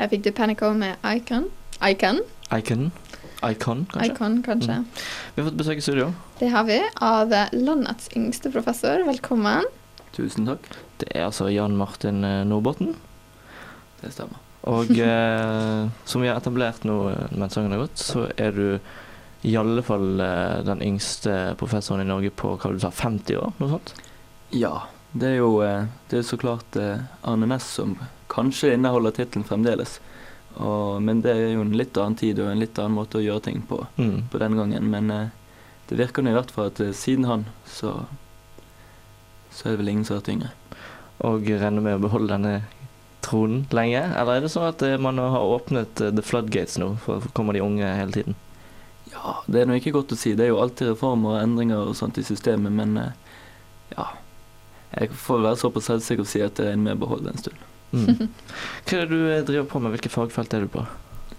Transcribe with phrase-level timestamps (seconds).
[0.00, 1.50] Jeg fikk Dupanico med Icon.
[1.84, 2.22] Icon,
[2.56, 2.86] Icon.
[3.44, 4.06] Icon, kanskje.
[4.06, 4.76] Icon kanskje.
[4.80, 4.84] Mm.
[5.34, 6.06] Vi har fått besøk i studio.
[6.38, 9.02] Det har vi av landets yngste professor.
[9.04, 9.66] Velkommen.
[10.16, 10.64] Tusen takk.
[11.02, 12.94] Det er altså Jan Martin eh, Nordbotten.
[14.00, 14.38] Det stemmer.
[14.72, 18.64] Og eh, som vi har etablert nå eh, mens sangen har gått, så er du
[19.44, 23.52] i alle fall eh, den yngste professoren i Norge på hva du sa, 50 år?
[23.60, 23.92] Noe sånt?
[24.56, 27.98] Ja, det er jo eh, det er så klart eh, Arne Næss som
[28.30, 29.98] kanskje inneholder tittelen fremdeles.
[30.60, 33.24] Og, men det er jo en litt annen tid og en litt annen måte å
[33.24, 34.28] gjøre ting på Mm.
[34.32, 34.88] på den gangen.
[34.90, 35.28] Men eh,
[35.88, 37.94] det virker nå i hvert fall at eh, siden han, så
[39.50, 40.50] så er det vel ingen som har vært yngre.
[41.26, 42.52] Og regner med å beholde denne
[43.20, 44.02] tronen lenge?
[44.16, 47.52] Eller er det sånn at eh, man har åpnet eh, the floodgates nå, for kommer
[47.56, 48.36] de unge hele tiden?
[49.10, 50.36] Ja, det er nå ikke godt å si.
[50.38, 52.94] Det er jo alltid reformer og endringer og sånt i systemet, men
[53.96, 54.06] ja.
[54.94, 57.58] Jeg får være såpass selvsikker og si at jeg er med å beholde en stund.
[57.92, 58.28] Mm.
[58.86, 59.94] Hva er det du eh, driver på med?
[59.96, 60.84] Hvilke fagfelt er du på?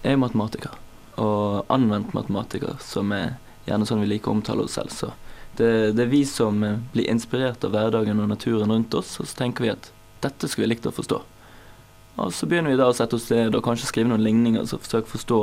[0.02, 0.76] Jeg er matematiker,
[1.22, 3.36] og anvendt matematiker, som er
[3.68, 4.92] gjerne sånn vi liker å omtale oss selv.
[4.94, 5.12] Så
[5.58, 9.28] det, det er vi som eh, blir inspirert av hverdagen og naturen rundt oss, og
[9.28, 11.20] så tenker vi at dette skulle vi likt å forstå.
[12.22, 14.80] Og så begynner vi da å sette oss ned og kanskje skrive noen ligninger, så
[14.80, 15.42] forsøke å forstå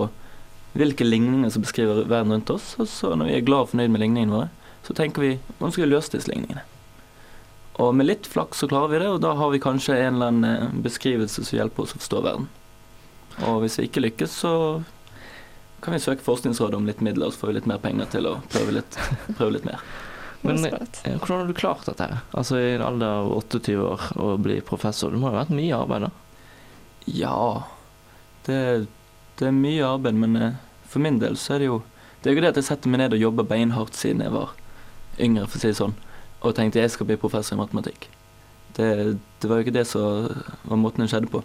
[0.77, 2.75] hvilke ligninger som beskriver verden rundt oss.
[2.77, 4.51] Og så når vi er glad og fornøyd med ligningene våre,
[4.85, 6.65] så tenker vi hvordan skal vi løse disse ligningene.
[7.79, 10.33] Og med litt flaks så klarer vi det, og da har vi kanskje en eller
[10.33, 12.49] annen eh, beskrivelse som hjelper oss å forstå verden.
[13.47, 14.53] Og hvis vi ikke lykkes, så
[15.79, 18.27] kan vi søke Forskningsrådet om litt midler, og så får vi litt mer penger til
[18.27, 18.99] å prøve litt,
[19.37, 19.83] prøve litt mer.
[20.41, 22.19] Men eh, hvordan har du klart dette her?
[22.31, 25.11] Altså i en alder av 28 år å bli professor.
[25.11, 26.11] Det må jo ha vært mye arbeid da?
[27.09, 27.39] Ja,
[28.47, 28.59] det,
[29.39, 31.81] det er mye arbeid, men eh, for min del så er det jo
[32.19, 34.33] Det er jo ikke det at jeg setter meg ned og jobber beinhardt siden jeg
[34.33, 34.49] var
[35.23, 35.93] yngre, for å si det sånn,
[36.41, 38.07] og tenkte jeg skal bli professor i matematikk.
[38.77, 40.29] Det, det var jo ikke det som
[40.69, 41.41] var måten det skjedde på.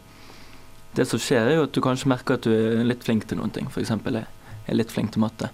[0.95, 3.39] Det som skjer, er jo at du kanskje merker at du er litt flink til
[3.41, 3.67] noen ting.
[3.67, 4.27] Eksempel jeg
[4.71, 5.49] er litt flink til matte.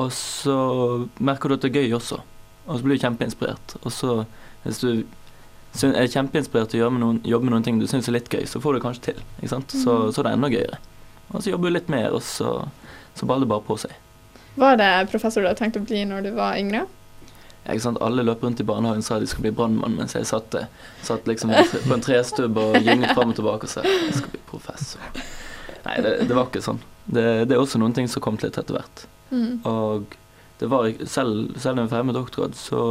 [0.00, 0.54] Og så
[1.20, 2.20] merker du at det er gøy også.
[2.66, 3.74] Og så blir du kjempeinspirert.
[3.82, 4.14] Og så,
[4.64, 4.90] hvis du
[5.90, 8.46] er kjempeinspirert til å med noen, jobbe med noen ting du syns er litt gøy,
[8.48, 9.20] så får du det kanskje til.
[9.42, 9.74] Ikke sant?
[9.76, 10.12] Så, Mhm.
[10.14, 10.78] så er det enda gøyere.
[11.34, 12.54] Og så jobber du litt mer, og så,
[13.14, 13.92] så baller det bare på seg.
[14.56, 16.86] Var det professor du hadde tenkt å bli når du var yngre?
[18.00, 20.54] Alle løp rundt i barnehagen og sa de skulle bli brannmann, mens jeg satt,
[21.02, 21.52] satt liksom
[21.88, 25.00] på en trestubb og gynget fram og tilbake og sa jeg skal bli professor.
[25.84, 26.80] Nei, det, det var ikke sånn.
[27.06, 29.06] Det, det er også noen ting som kom til etter hvert.
[29.30, 29.60] Mm.
[29.64, 30.16] Og
[30.60, 32.82] det var selv, selv om jeg var ferdig med doktorgrad, så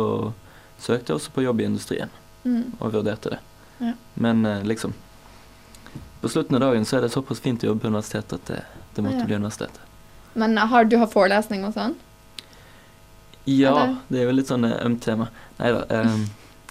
[0.80, 2.10] søkte jeg også på jobb i industrien.
[2.46, 2.72] Mm.
[2.80, 3.40] og vurderte det.
[3.84, 3.94] Ja.
[4.14, 4.94] Men eh, liksom
[6.22, 8.62] På slutten av dagen så er det såpass fint å jobbe på universitetet at det,
[8.96, 9.26] det måtte Ja.
[9.28, 9.80] bli universitetet.
[10.40, 11.96] Men har du har forelesning og sånn?
[13.50, 13.98] Ja, Eller?
[14.12, 15.30] det er jo litt sånn eh, ømt tema.
[15.58, 15.84] Nei da.
[15.90, 16.16] Eh,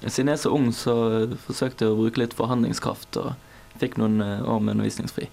[0.04, 3.32] siden jeg er så ung, så eh, forsøkte jeg å bruke litt forhandlingskraft og
[3.80, 5.30] fikk noen eh, år med undervisningsfri.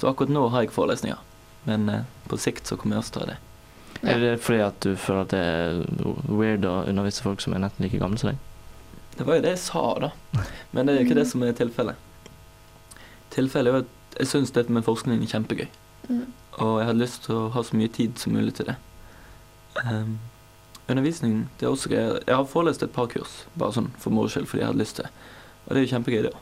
[0.00, 1.20] Så akkurat nå har jeg forelesninger.
[1.68, 3.38] Men eh, på sikt så kommer jeg også til å ha det.
[3.98, 4.10] Ja.
[4.14, 5.78] Er det fordi at du føler at det er
[6.30, 8.42] weird å undervise folk som er nesten like gamle som deg?
[9.18, 10.10] Det var jo det jeg sa, da.
[10.70, 11.98] Men det er jo ikke det som er tilfellet.
[13.34, 15.66] Tilfellet er jo at jeg syns dette med forskning er kjempegøy.
[16.08, 16.26] Mm.
[16.62, 18.76] Og jeg hadde lyst til å ha så mye tid som mulig til det.
[19.82, 20.14] Ehm,
[20.88, 22.04] undervisning det er også gøy.
[22.26, 24.96] Jeg har forelest et par kurs, bare sånn for moro skyld, fordi jeg hadde lyst
[25.00, 25.10] til.
[25.66, 26.38] Og det er jo kjempegøy, det òg.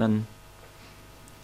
[0.00, 0.20] Men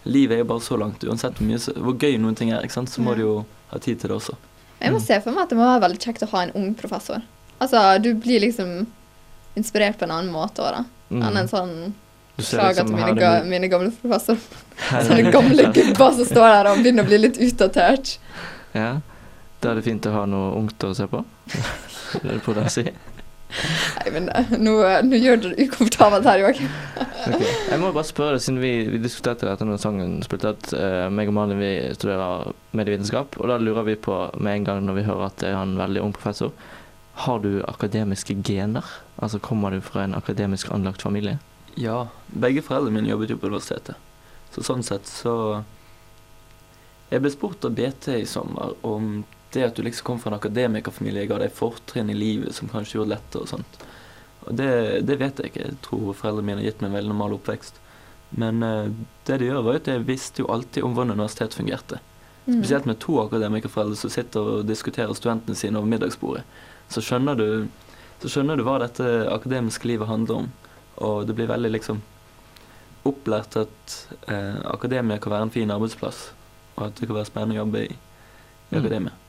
[0.04, 1.02] livet er jo bare så langt.
[1.04, 2.91] Uansett hvor, mye, hvor gøy noen ting er, ikke sant?
[2.92, 3.34] så må du jo
[3.72, 4.36] ha tid til det også.
[4.80, 5.04] Jeg må Mm.
[5.06, 7.20] se for meg at det må være veldig kjekt å ha en ung professor.
[7.60, 8.86] Altså, du blir liksom
[9.56, 10.84] inspirert på en annen måte òg, da.
[11.10, 11.22] Mm.
[11.26, 11.74] Enn en sånn
[12.41, 14.41] Beklager til mine, ga, mine gamle professorer.
[14.94, 18.14] er Sånne gamle gubber som står der og begynner å bli litt utdatert.
[18.72, 19.00] Ja.
[19.60, 21.22] Da er det fint å ha noe ungt å se på.
[21.53, 22.87] Det er det på det å si.
[23.50, 26.71] Nei, men eh, nå, eh, nå gjør du det ukomfortabelt her, Joakim.
[27.26, 27.48] okay.
[27.69, 31.32] Jeg må bare spørre siden vi, vi diskuterte dette når sangen spilte, at uh, meg
[31.32, 35.06] og Malin vi studerer medievitenskap, og da lurer vi på med en gang når vi
[35.09, 36.54] hører at det er en veldig ung professor,
[37.27, 38.87] har du akademiske gener?
[39.21, 41.41] Altså kommer du fra en akademisk anlagt familie?
[41.77, 43.98] Ja, begge foreldrene mine jobbet jo på universitetet.
[44.54, 45.34] Så sånn sett så
[47.10, 50.38] Jeg ble spurt av BT i sommer om det at du liksom kom fra en
[50.38, 53.80] akademikerfamilie ga deg fortrinn i livet som kanskje gjorde det lettere og sånt.
[54.47, 54.70] Og det,
[55.08, 55.64] det vet jeg ikke.
[55.66, 57.80] Jeg tror foreldrene mine har gitt meg en veldig normal oppvekst.
[58.41, 58.86] Men uh,
[59.26, 61.98] det de gjør, var at jeg visste jo alltid om hvordan universitet fungerte.
[62.47, 62.60] Mm.
[62.60, 66.46] Spesielt med to akademikerforeldre som sitter og diskuterer studentene sine over middagsbordet.
[66.91, 67.48] Så skjønner du,
[68.22, 70.48] så skjønner du hva dette akademiske livet handler om.
[71.04, 72.00] Og det blir veldig liksom
[73.08, 73.94] opplært at
[74.28, 76.18] eh, akademia kan være en fin arbeidsplass,
[76.76, 78.82] og at det kan være spennende å jobbe i, i Mm.
[78.82, 79.19] akademia.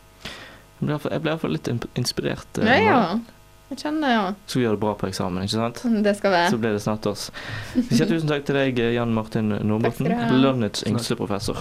[0.82, 2.58] Jeg ble iallfall- hvert fall litt inspirert.
[2.58, 3.20] eh, Ja, ja.
[3.72, 4.34] Jeg kjenner, ja.
[4.48, 5.78] Så vi gjør det bra på eksamen, ikke sant?
[5.80, 7.32] Sånn Det skal Så blir det snart oss.
[7.74, 9.52] Vi sier tusen takk til deg, Jan Martin
[10.28, 10.32] ha.
[10.36, 11.56] landets yngste professor.